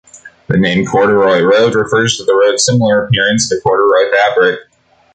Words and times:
The 0.47 0.57
name 0.57 0.83
"corduroy 0.87 1.43
road" 1.43 1.75
refers 1.75 2.17
to 2.17 2.23
the 2.23 2.33
road's 2.33 2.65
similar 2.65 3.05
appearance 3.05 3.47
to 3.49 3.61
corduroy 3.61 4.09
fabric. 4.09 4.61